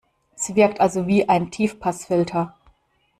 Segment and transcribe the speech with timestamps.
[0.33, 2.55] Sie wirkt also wie ein Tiefpassfilter.